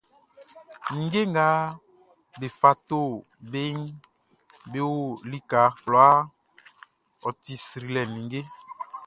[0.93, 1.47] Ninnge nga
[2.39, 3.01] be fa to
[3.51, 3.75] beʼn
[4.71, 4.95] be o
[5.31, 6.17] lika kwlaa,
[7.27, 8.41] ɔ ti srilɛ like!